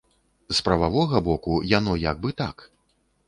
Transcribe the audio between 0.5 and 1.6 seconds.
З прававога боку